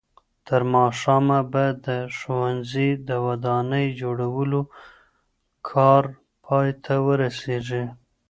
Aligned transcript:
تر 0.47 0.61
ماښامه 0.73 1.39
به 1.51 1.65
د 1.85 1.87
ښوونځي 2.17 2.89
د 3.07 3.09
ودانۍ 3.25 3.85
جوړولو 4.01 4.61
کار 5.69 6.03
پای 6.45 6.69
ته 6.83 6.93
ورسېږي. 7.05 7.83